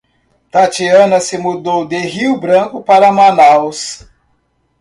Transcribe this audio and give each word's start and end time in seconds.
Tatiana 0.49 1.19
se 1.19 1.37
mudou 1.37 1.85
de 1.87 1.99
Rio 1.99 2.35
Branco 2.39 2.81
para 2.81 3.11
Manaus. 3.11 4.09